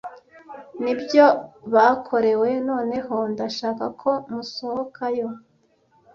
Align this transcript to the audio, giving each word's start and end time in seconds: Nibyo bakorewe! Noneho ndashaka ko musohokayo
Nibyo 0.83 1.25
bakorewe! 1.73 2.49
Noneho 2.69 3.15
ndashaka 3.33 3.85
ko 4.01 4.11
musohokayo 4.31 5.27